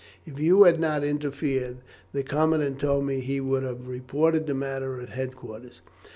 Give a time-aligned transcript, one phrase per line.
[0.25, 1.77] If you had not interfered,
[2.11, 5.83] the commandant told me that he should have reported the matter at headquarters.